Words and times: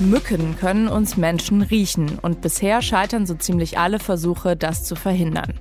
Mücken 0.00 0.56
können 0.58 0.88
uns 0.88 1.16
Menschen 1.16 1.62
riechen 1.62 2.18
und 2.20 2.40
bisher 2.40 2.82
scheitern 2.82 3.26
so 3.26 3.34
ziemlich 3.34 3.78
alle 3.78 4.00
Versuche, 4.00 4.56
das 4.56 4.82
zu 4.82 4.96
verhindern. 4.96 5.54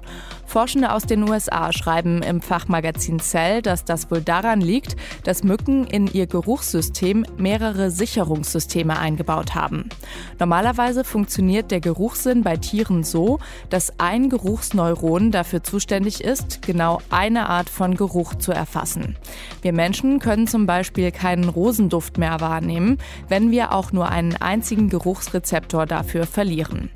Forschende 0.54 0.92
aus 0.92 1.04
den 1.04 1.28
USA 1.28 1.74
schreiben 1.74 2.22
im 2.22 2.40
Fachmagazin 2.40 3.20
Cell, 3.20 3.64
dass 3.64 3.86
das 3.86 4.12
wohl 4.12 4.22
daran 4.22 4.62
liegt, 4.62 4.96
dass 5.24 5.44
Mücken 5.44 5.88
in 5.88 6.06
ihr 6.06 6.28
Geruchssystem 6.28 7.26
mehrere 7.38 7.90
Sicherungssysteme 7.90 9.00
eingebaut 9.00 9.56
haben. 9.56 9.90
Normalerweise 10.38 11.04
funktioniert 11.04 11.72
der 11.72 11.80
Geruchssinn 11.80 12.44
bei 12.44 12.58
Tieren 12.58 13.04
so, 13.04 13.40
dass 13.72 14.00
ein 14.00 14.30
Geruchsneuron 14.30 15.32
dafür 15.32 15.64
zuständig 15.64 16.24
ist, 16.24 16.62
genau 16.62 17.02
eine 17.10 17.50
Art 17.50 17.70
von 17.70 17.96
Geruch 17.96 18.36
zu 18.36 18.52
erfassen. 18.52 19.16
Wir 19.64 19.74
Menschen 19.74 20.20
können 20.20 20.46
zum 20.46 20.68
Beispiel 20.68 21.12
keinen 21.12 21.50
Rosenduft 21.50 22.20
mehr 22.20 22.42
wahrnehmen, 22.42 23.00
wenn 23.28 23.50
wir 23.50 23.72
auch 23.72 23.92
nur 23.92 24.10
einen 24.24 24.42
einzigen 24.42 24.90
Geruchsrezeptor 24.90 25.86
dafür 25.86 26.26
verlieren. 26.26 26.90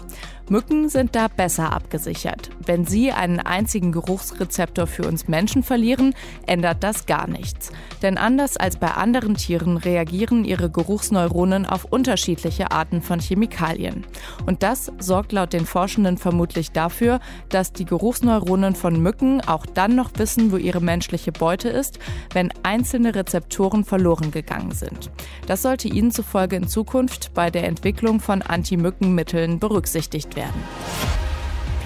Mücken 0.49 0.87
sind 0.87 1.13
da 1.13 1.27
besser 1.27 1.73
abgesichert. 1.73 2.51
Wenn 2.65 2.85
sie 2.85 3.11
einen 3.11 3.41
einzigen 3.41 3.91
Geruchsrezeptor 3.91 4.87
für 4.87 5.05
uns 5.05 5.27
Menschen 5.27 5.61
verlieren, 5.61 6.15
ändert 6.45 6.85
das 6.85 7.05
gar 7.05 7.27
nichts. 7.27 7.73
Denn 8.01 8.17
anders 8.17 8.55
als 8.55 8.77
bei 8.77 8.91
anderen 8.91 9.35
Tieren 9.35 9.75
reagieren 9.75 10.45
ihre 10.45 10.69
Geruchsneuronen 10.69 11.65
auf 11.65 11.83
unterschiedliche 11.83 12.71
Arten 12.71 13.01
von 13.01 13.19
Chemikalien. 13.19 14.05
Und 14.45 14.63
das 14.63 14.89
sorgt 14.99 15.33
laut 15.33 15.51
den 15.51 15.65
Forschenden 15.65 16.17
vermutlich 16.17 16.71
dafür, 16.71 17.19
dass 17.49 17.73
die 17.73 17.85
Geruchsneuronen 17.85 18.73
von 18.73 19.01
Mücken 19.01 19.41
auch 19.41 19.65
dann 19.65 19.95
noch 19.95 20.11
wissen, 20.15 20.53
wo 20.53 20.55
ihre 20.55 20.79
menschliche 20.79 21.33
Beute 21.33 21.67
ist, 21.67 21.99
wenn 22.31 22.53
einzelne 22.63 23.15
Rezeptoren 23.15 23.83
verloren 23.83 24.31
gegangen 24.31 24.71
sind. 24.71 25.11
Das 25.45 25.61
sollte 25.61 25.89
ihnen 25.89 26.11
zufolge 26.11 26.55
in 26.55 26.69
Zukunft 26.69 27.33
bei 27.33 27.49
der 27.49 27.67
Entwicklung 27.67 28.21
von 28.21 28.41
Anti-Mückenmitteln 28.41 29.59
berücksichtigt 29.59 30.36
werden. 30.37 30.63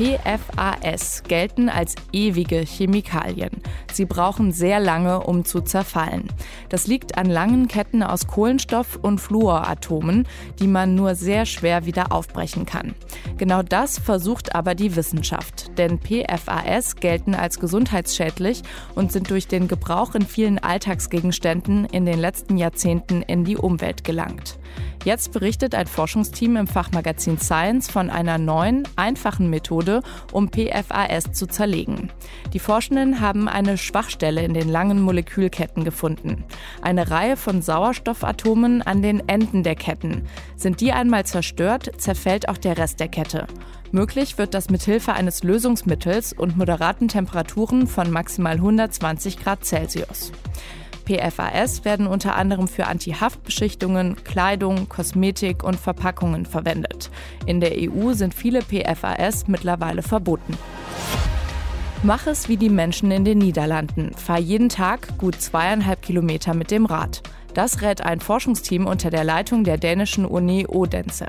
PFAS 0.01 1.21
gelten 1.27 1.69
als 1.69 1.93
ewige 2.11 2.61
Chemikalien. 2.61 3.51
Sie 3.93 4.05
brauchen 4.05 4.51
sehr 4.51 4.79
lange, 4.79 5.21
um 5.21 5.45
zu 5.45 5.61
zerfallen. 5.61 6.27
Das 6.69 6.87
liegt 6.87 7.19
an 7.19 7.27
langen 7.27 7.67
Ketten 7.67 8.01
aus 8.01 8.25
Kohlenstoff 8.25 8.97
und 8.99 9.19
Fluoratomen, 9.21 10.27
die 10.59 10.65
man 10.65 10.95
nur 10.95 11.13
sehr 11.13 11.45
schwer 11.45 11.85
wieder 11.85 12.11
aufbrechen 12.11 12.65
kann. 12.65 12.95
Genau 13.37 13.61
das 13.61 13.99
versucht 13.99 14.55
aber 14.55 14.73
die 14.73 14.95
Wissenschaft, 14.95 15.77
denn 15.77 15.99
PFAS 15.99 16.95
gelten 16.95 17.35
als 17.35 17.59
gesundheitsschädlich 17.59 18.63
und 18.95 19.11
sind 19.11 19.29
durch 19.29 19.47
den 19.47 19.67
Gebrauch 19.67 20.15
in 20.15 20.25
vielen 20.25 20.57
Alltagsgegenständen 20.57 21.85
in 21.85 22.05
den 22.07 22.17
letzten 22.17 22.57
Jahrzehnten 22.57 23.21
in 23.21 23.43
die 23.43 23.57
Umwelt 23.57 24.03
gelangt. 24.03 24.57
Jetzt 25.03 25.31
berichtet 25.31 25.73
ein 25.73 25.87
Forschungsteam 25.87 26.57
im 26.57 26.67
Fachmagazin 26.67 27.39
Science 27.39 27.89
von 27.89 28.11
einer 28.11 28.37
neuen, 28.37 28.87
einfachen 28.95 29.49
Methode, 29.49 29.90
um 30.31 30.49
PFAS 30.49 31.33
zu 31.33 31.47
zerlegen. 31.47 32.09
Die 32.53 32.59
Forschenden 32.59 33.19
haben 33.19 33.49
eine 33.49 33.77
Schwachstelle 33.77 34.43
in 34.43 34.53
den 34.53 34.69
langen 34.69 35.01
Molekülketten 35.01 35.83
gefunden. 35.83 36.45
Eine 36.81 37.11
Reihe 37.11 37.35
von 37.35 37.61
Sauerstoffatomen 37.61 38.81
an 38.81 39.01
den 39.01 39.27
Enden 39.27 39.63
der 39.63 39.75
Ketten. 39.75 40.23
Sind 40.55 40.79
die 40.79 40.93
einmal 40.93 41.25
zerstört, 41.25 41.91
zerfällt 41.97 42.47
auch 42.47 42.57
der 42.57 42.77
Rest 42.77 42.99
der 42.99 43.09
Kette. 43.09 43.47
Möglich 43.91 44.37
wird 44.37 44.53
das 44.53 44.69
mithilfe 44.69 45.11
eines 45.13 45.43
Lösungsmittels 45.43 46.31
und 46.31 46.55
moderaten 46.55 47.09
Temperaturen 47.09 47.87
von 47.87 48.09
maximal 48.09 48.53
120 48.53 49.37
Grad 49.43 49.65
Celsius. 49.65 50.31
PFAS 51.11 51.83
werden 51.83 52.07
unter 52.07 52.35
anderem 52.35 52.67
für 52.67 52.87
Anti-Haftbeschichtungen, 52.87 54.23
Kleidung, 54.23 54.87
Kosmetik 54.87 55.63
und 55.63 55.77
Verpackungen 55.77 56.45
verwendet. 56.45 57.09
In 57.45 57.59
der 57.59 57.73
EU 57.75 58.13
sind 58.13 58.33
viele 58.33 58.61
PFAS 58.61 59.47
mittlerweile 59.47 60.03
verboten. 60.03 60.57
Mach 62.03 62.27
es 62.27 62.47
wie 62.47 62.57
die 62.57 62.69
Menschen 62.69 63.11
in 63.11 63.25
den 63.25 63.39
Niederlanden. 63.39 64.13
Fahr 64.15 64.39
jeden 64.39 64.69
Tag 64.69 65.17
gut 65.17 65.39
zweieinhalb 65.39 66.01
Kilometer 66.01 66.53
mit 66.53 66.71
dem 66.71 66.85
Rad. 66.85 67.21
Das 67.53 67.81
rät 67.81 68.01
ein 68.01 68.21
Forschungsteam 68.21 68.87
unter 68.87 69.09
der 69.09 69.25
Leitung 69.25 69.65
der 69.65 69.77
dänischen 69.77 70.25
Uni 70.25 70.65
Odense. 70.65 71.27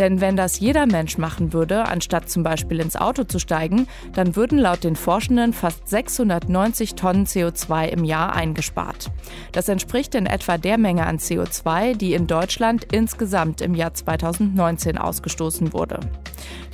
Denn 0.00 0.22
wenn 0.22 0.34
das 0.34 0.60
jeder 0.60 0.86
Mensch 0.86 1.18
machen 1.18 1.52
würde, 1.52 1.84
anstatt 1.84 2.30
zum 2.30 2.42
Beispiel 2.42 2.80
ins 2.80 2.96
Auto 2.96 3.24
zu 3.24 3.38
steigen, 3.38 3.86
dann 4.14 4.34
würden 4.34 4.58
laut 4.58 4.82
den 4.82 4.96
Forschenden 4.96 5.52
fast 5.52 5.86
690 5.88 6.94
Tonnen 6.94 7.26
CO2 7.26 7.88
im 7.88 8.04
Jahr 8.04 8.34
eingespart. 8.34 9.10
Das 9.52 9.68
entspricht 9.68 10.14
in 10.14 10.24
etwa 10.24 10.56
der 10.56 10.78
Menge 10.78 11.06
an 11.06 11.18
CO2, 11.18 11.94
die 11.94 12.14
in 12.14 12.26
Deutschland 12.26 12.86
insgesamt 12.90 13.60
im 13.60 13.74
Jahr 13.74 13.92
2019 13.92 14.96
ausgestoßen 14.96 15.74
wurde. 15.74 16.00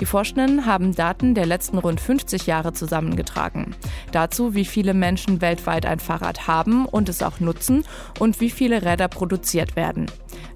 Die 0.00 0.06
Forschenden 0.06 0.64
haben 0.64 0.94
Daten 0.94 1.34
der 1.34 1.47
letzten 1.47 1.78
rund 1.78 2.00
50 2.00 2.47
Jahre 2.47 2.75
zusammengetragen. 2.75 3.75
Dazu, 4.12 4.54
wie 4.54 4.64
viele 4.64 4.94
Menschen 4.94 5.41
weltweit 5.41 5.84
ein 5.84 5.98
Fahrrad 5.98 6.47
haben 6.47 6.87
und 6.87 7.08
es 7.08 7.25
auch 7.25 7.41
nutzen 7.41 7.84
und 8.20 8.41
wie 8.41 8.50
viele 8.50 8.82
Räder 8.82 9.08
produziert 9.08 9.75
werden. 9.75 10.06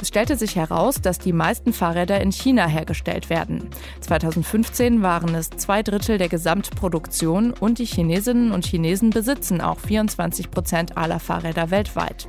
Es 0.00 0.09
stellte 0.09 0.37
sich 0.37 0.56
heraus, 0.56 1.03
dass 1.03 1.19
die 1.19 1.34
meisten 1.34 1.75
Fahrräder 1.75 2.22
in 2.22 2.33
China 2.33 2.66
hergestellt 2.66 3.28
werden. 3.28 3.69
2015 4.00 5.03
waren 5.03 5.34
es 5.34 5.50
zwei 5.50 5.83
Drittel 5.83 6.16
der 6.16 6.31
Gesamtproduktion 6.31 7.53
und 7.53 7.78
die 7.78 7.84
Chinesinnen 7.84 8.53
und 8.53 8.65
Chinesen 8.65 9.11
besitzen 9.11 9.61
auch 9.61 9.78
24 9.78 10.50
Prozent 10.50 10.97
aller 10.97 11.21
Fahrräder 11.21 11.71
weltweit. 11.71 12.28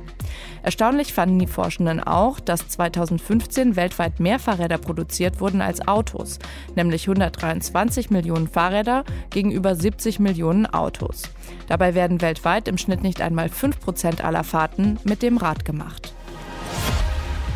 Erstaunlich 0.62 1.14
fanden 1.14 1.38
die 1.38 1.46
Forschenden 1.46 2.00
auch, 2.00 2.40
dass 2.40 2.68
2015 2.68 3.74
weltweit 3.74 4.20
mehr 4.20 4.38
Fahrräder 4.38 4.76
produziert 4.76 5.40
wurden 5.40 5.62
als 5.62 5.86
Autos, 5.88 6.38
nämlich 6.76 7.08
123 7.08 8.10
Millionen 8.10 8.48
Fahrräder 8.48 9.04
gegenüber 9.30 9.74
70 9.74 10.18
Millionen 10.18 10.66
Autos. 10.66 11.22
Dabei 11.68 11.94
werden 11.94 12.20
weltweit 12.20 12.68
im 12.68 12.76
Schnitt 12.76 13.02
nicht 13.02 13.22
einmal 13.22 13.48
5 13.48 13.80
Prozent 13.80 14.22
aller 14.22 14.44
Fahrten 14.44 14.98
mit 15.04 15.22
dem 15.22 15.38
Rad 15.38 15.64
gemacht. 15.64 16.12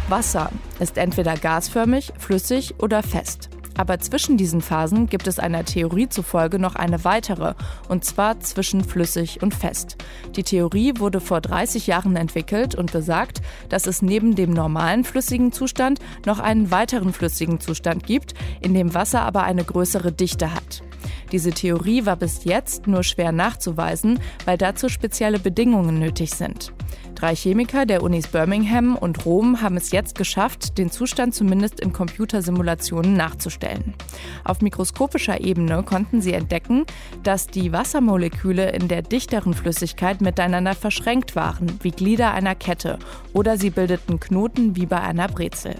Wasser 0.09 0.51
ist 0.79 0.99
entweder 0.99 1.35
gasförmig, 1.35 2.13
flüssig 2.17 2.75
oder 2.79 3.03
fest. 3.03 3.51
Aber 3.77 3.99
zwischen 3.99 4.37
diesen 4.37 4.63
Phasen 4.63 5.09
gibt 5.09 5.27
es 5.27 5.41
einer 5.41 5.65
Theorie 5.65 6.09
zufolge 6.09 6.61
noch 6.61 6.77
eine 6.77 7.05
weitere, 7.05 7.55
und 7.89 8.05
zwar 8.05 8.39
zwischen 8.41 8.85
flüssig 8.85 9.43
und 9.43 9.53
fest. 9.53 9.97
Die 10.37 10.45
Theorie 10.45 10.95
wurde 10.97 11.21
vor 11.21 11.41
30 11.41 11.89
Jahren 11.89 12.15
entwickelt 12.15 12.77
und 12.77 12.93
besagt, 12.93 13.43
dass 13.69 13.87
es 13.87 14.01
neben 14.01 14.37
dem 14.37 14.53
normalen 14.53 15.03
flüssigen 15.03 15.51
Zustand 15.51 15.99
noch 16.25 16.39
einen 16.39 16.71
weiteren 16.71 17.13
flüssigen 17.13 17.61
Zustand 17.61 18.07
gibt, 18.07 18.35
in 18.61 18.75
dem 18.75 18.95
Wasser 18.95 19.23
aber 19.23 19.43
eine 19.43 19.65
größere 19.65 20.13
Dichte 20.13 20.55
hat. 20.55 20.83
Diese 21.37 21.51
Theorie 21.51 22.07
war 22.07 22.17
bis 22.17 22.45
jetzt 22.45 22.87
nur 22.87 23.03
schwer 23.03 23.31
nachzuweisen, 23.31 24.21
weil 24.47 24.57
dazu 24.57 24.89
spezielle 24.89 25.39
Bedingungen 25.39 25.99
nötig 25.99 26.31
sind. 26.31 26.73
Drei 27.15 27.35
Chemiker 27.35 27.85
der 27.85 28.03
Unis 28.03 28.29
Birmingham 28.29 28.97
und 28.97 29.27
Rom 29.27 29.61
haben 29.61 29.77
es 29.77 29.93
jetzt 29.93 30.17
geschafft, 30.17 30.79
den 30.79 30.91
Zustand 30.91 31.35
zumindest 31.35 31.79
in 31.79 31.93
Computersimulationen 31.93 33.13
nachzustellen. 33.13 33.93
Auf 34.45 34.63
mikroskopischer 34.63 35.43
Ebene 35.43 35.83
konnten 35.83 36.23
sie 36.23 36.33
entdecken, 36.33 36.87
dass 37.23 37.49
die 37.49 37.71
Wassermoleküle 37.71 38.71
in 38.71 38.89
der 38.89 39.03
dichteren 39.03 39.53
Flüssigkeit 39.53 40.23
miteinander 40.23 40.75
verschränkt 40.75 41.37
waren, 41.37 41.79
wie 41.83 41.91
Glieder 41.91 42.33
einer 42.33 42.55
Kette, 42.55 42.99
oder 43.35 43.59
sie 43.59 43.69
bildeten 43.69 44.21
Knoten 44.21 44.75
wie 44.75 44.87
bei 44.87 45.03
einer 45.03 45.29
Brezel. 45.29 45.75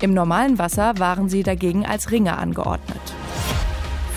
Im 0.00 0.14
normalen 0.14 0.58
Wasser 0.58 0.98
waren 0.98 1.28
sie 1.28 1.42
dagegen 1.42 1.84
als 1.84 2.10
Ringe 2.10 2.38
angeordnet. 2.38 3.02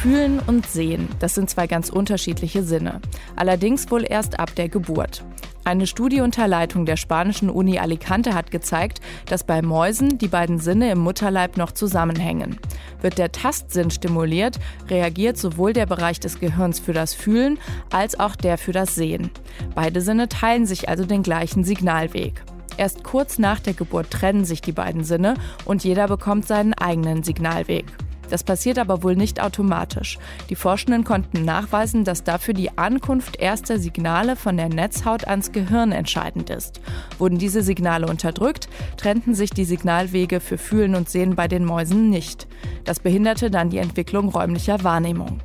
Fühlen 0.02 0.40
und 0.40 0.66
Sehen, 0.66 1.10
das 1.20 1.36
sind 1.36 1.48
zwei 1.52 1.68
ganz 1.68 1.92
unterschiedliche 1.92 2.64
Sinne. 2.64 3.02
Allerdings 3.36 3.92
wohl 3.92 4.04
erst 4.04 4.40
ab 4.40 4.56
der 4.56 4.68
Geburt. 4.68 5.24
Eine 5.64 5.86
Studie 5.86 6.22
unter 6.22 6.48
Leitung 6.48 6.88
der 6.88 6.98
spanischen 6.98 7.52
Uni 7.52 7.78
Alicante 7.78 8.34
hat 8.34 8.50
gezeigt, 8.50 9.00
dass 9.28 9.44
bei 9.44 9.62
Mäusen 9.62 10.18
die 10.18 10.28
beiden 10.28 10.58
Sinne 10.58 10.90
im 10.90 10.98
Mutterleib 10.98 11.56
noch 11.56 11.72
zusammenhängen. 11.72 12.58
Wird 13.02 13.20
der 13.20 13.32
Tastsinn 13.32 13.92
stimuliert, 13.92 14.58
reagiert 14.90 15.38
sowohl 15.38 15.72
der 15.72 15.86
Bereich 15.86 16.20
des 16.20 16.40
Gehirns 16.40 16.80
für 16.80 16.94
das 16.94 17.14
Fühlen 17.14 17.60
als 17.92 18.20
auch 18.20 18.36
der 18.36 18.58
für 18.58 18.72
das 18.72 18.96
Sehen. 18.96 19.30
Beide 19.76 20.02
Sinne 20.02 20.30
teilen 20.30 20.66
sich 20.66 20.90
also 20.90 21.06
den 21.06 21.22
gleichen 21.22 21.64
Signalweg. 21.64 22.44
Erst 22.76 23.04
kurz 23.04 23.38
nach 23.38 23.60
der 23.60 23.76
Geburt 23.76 24.10
trennen 24.10 24.46
sich 24.46 24.62
die 24.62 24.72
beiden 24.72 25.04
Sinne 25.04 25.36
und 25.64 25.84
jeder 25.84 26.08
bekommt 26.08 26.48
seinen 26.48 26.74
eigenen 26.74 27.22
Signalweg. 27.22 27.86
Das 28.32 28.46
passiert 28.46 28.80
aber 28.80 29.04
wohl 29.04 29.18
nicht 29.18 29.42
automatisch. 29.44 30.18
Die 30.50 30.56
Forschenden 30.56 31.04
konnten 31.04 31.44
nachweisen, 31.44 32.06
dass 32.06 32.24
dafür 32.24 32.54
die 32.54 32.78
Ankunft 32.78 33.36
erster 33.36 33.78
Signale 33.78 34.38
von 34.38 34.56
der 34.56 34.70
Netzhaut 34.70 35.28
ans 35.28 35.52
Gehirn 35.52 35.92
entscheidend 35.92 36.50
ist. 36.50 36.80
Wurden 37.20 37.38
diese 37.38 37.62
Signale 37.62 38.08
unterdrückt, 38.08 38.70
trennten 38.96 39.36
sich 39.36 39.50
die 39.50 39.66
Signalwege 39.66 40.40
für 40.40 40.58
Fühlen 40.58 40.96
und 40.96 41.10
Sehen 41.10 41.36
bei 41.36 41.50
den 41.50 41.66
Mäusen 41.66 42.10
nicht. 42.10 42.48
Das 42.86 43.02
behinderte 43.02 43.52
dann 43.52 43.70
die 43.70 43.80
Entwicklung 43.80 44.30
räumlicher 44.30 44.82
Wahrnehmung. 44.86 45.42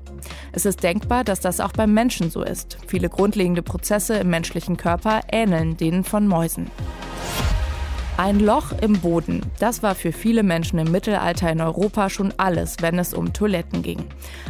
Es 0.53 0.65
ist 0.65 0.85
denkbar, 0.85 1.25
dass 1.25 1.41
das 1.41 1.59
auch 1.59 1.73
beim 1.73 1.93
Menschen 1.93 2.31
so 2.31 2.45
ist. 2.45 2.79
Viele 2.87 3.09
grundlegende 3.09 3.63
Prozesse 3.63 4.15
im 4.15 4.31
menschlichen 4.31 4.77
Körper 4.77 5.23
ähneln 5.33 5.77
denen 5.77 6.05
von 6.05 6.29
Mäusen. 6.29 6.71
Ein 8.19 8.41
Loch 8.41 8.73
im 8.81 8.95
Boden, 8.95 9.43
das 9.59 9.83
war 9.83 9.95
für 9.95 10.11
viele 10.11 10.43
Menschen 10.43 10.79
im 10.79 10.91
Mittelalter 10.91 11.53
in 11.53 11.61
Europa 11.61 12.09
schon 12.09 12.33
alles, 12.39 12.77
wenn 12.81 12.99
es 12.99 13.13
um 13.13 13.35
Toiletten 13.35 13.83
ging. 13.83 14.05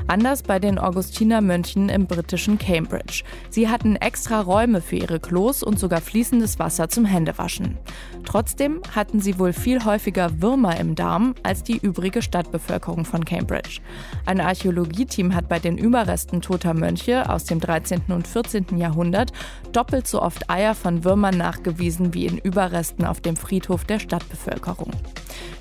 Anders 0.07 0.45
bei 0.45 0.61
den 0.61 0.79
Augustinermönchen 0.79 1.89
im 1.89 2.07
britischen 2.07 2.59
Cambridge. 2.59 3.25
Sie 3.51 3.69
hatten 3.69 3.97
extra 3.97 4.41
Räume 4.41 4.81
für 4.81 4.95
ihre 4.95 5.19
Klos 5.19 5.65
und 5.65 5.81
sogar 5.81 6.01
fließendes 6.01 6.61
Wasser 6.61 6.89
zum 6.89 7.05
Händewaschen. 7.05 7.77
Trotzdem 8.25 8.83
hatten 8.95 9.21
sie 9.21 9.37
wohl 9.41 9.53
viel 9.53 9.85
häufiger 9.85 10.41
Würmer 10.41 10.79
im 10.79 10.95
Darm 10.95 11.35
als 11.43 11.65
die 11.65 11.79
übrige 11.79 12.23
Stadtbevölkerung 12.23 13.05
von 13.05 13.25
Cambridge. 13.25 13.81
Ein 14.27 14.41
Archäologieteam 14.41 15.35
hat 15.35 15.49
bei 15.49 15.59
den 15.59 15.77
Überresten 15.77 16.41
toter 16.41 16.73
Mönche 16.73 17.29
aus 17.29 17.45
dem 17.45 17.59
13. 17.59 18.03
und 18.11 18.29
14. 18.29 18.79
Jahrhundert 18.79 19.33
doppelt 19.73 20.07
so 20.07 20.23
oft 20.23 20.49
Eier 20.49 20.77
von 20.77 21.03
Würmern 21.03 21.37
nachgewiesen 21.37 22.15
wie 22.15 22.27
in 22.27 22.39
Überresten 22.39 23.05
auf 23.05 23.21
dem 23.21 23.37
Friedhof 23.37 23.56
Friedhof 23.57 23.85
der 23.85 23.99
Stadtbevölkerung. 23.99 24.91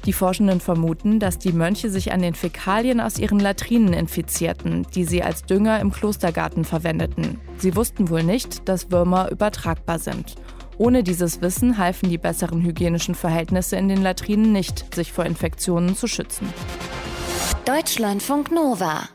Die 0.06 0.12
Forschenden 0.12 0.60
vermuten, 0.60 1.22
dass 1.22 1.40
die 1.40 1.54
Mönche 1.54 1.90
sich 1.90 2.12
an 2.12 2.22
den 2.22 2.36
Fäkalien 2.36 3.00
aus 3.00 3.18
ihren 3.18 3.40
Latrinen 3.40 3.94
infizierten, 3.94 4.86
die 4.94 5.06
sie 5.06 5.24
als 5.24 5.44
Dünger 5.44 5.80
im 5.80 5.92
Klostergarten 5.92 6.66
verwendeten. 6.66 7.40
Sie 7.58 7.74
wussten 7.74 8.10
wohl 8.10 8.24
nicht, 8.24 8.68
dass 8.68 8.92
Würmer 8.92 9.32
übertragbar 9.32 10.00
sind. 10.00 10.36
Ohne 10.78 11.04
dieses 11.04 11.42
Wissen 11.42 11.78
halfen 11.78 12.10
die 12.10 12.18
besseren 12.18 12.62
hygienischen 12.62 13.16
Verhältnisse 13.16 13.78
in 13.78 13.88
den 13.88 14.04
Latrinen 14.04 14.52
nicht, 14.52 14.94
sich 14.94 15.14
vor 15.14 15.26
Infektionen 15.26 15.96
zu 15.96 16.08
schützen. 16.08 16.50
Deutschlandfunk 17.64 18.52
Nova 18.52 19.08